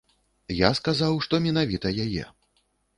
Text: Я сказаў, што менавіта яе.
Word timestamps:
Я 0.59 0.69
сказаў, 0.79 1.21
што 1.27 1.43
менавіта 1.47 1.87
яе. 2.09 2.29